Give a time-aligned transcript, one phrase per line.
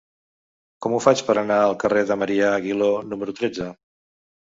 [0.85, 3.69] Com ho faig per anar al carrer de Marià Aguiló número tretze?